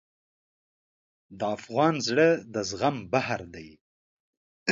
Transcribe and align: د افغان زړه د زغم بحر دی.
د 1.39 1.41
افغان 1.55 1.95
زړه 2.07 2.27
د 2.53 2.55
زغم 2.69 2.95
بحر 3.11 3.41
دی. 3.53 3.69